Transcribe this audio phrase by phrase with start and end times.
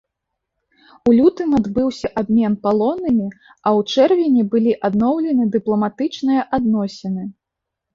[1.09, 7.33] У лютым адбыўся абмен палоннымі, а ў чэрвені былі адноўлены дыпламатычныя адносіны.